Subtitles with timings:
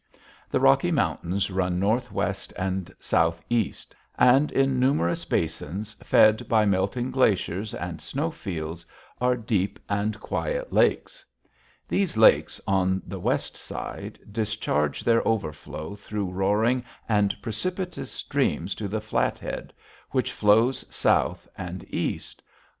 [0.49, 7.75] The Rocky Mountains run northwest and southeast, and in numerous basins, fed by melting glaciers
[7.75, 8.83] and snow fields,
[9.21, 11.23] are deep and quiet lakes.
[11.87, 18.87] These lakes, on the west side, discharge their overflow through roaring and precipitous streams to
[18.87, 19.71] the Flathead,
[20.09, 22.41] which flows south and east.